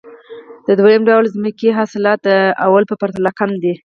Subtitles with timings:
[0.67, 2.29] د دویم ډول ځمکې حاصلات د
[2.61, 3.73] لومړۍ په پرتله کم دي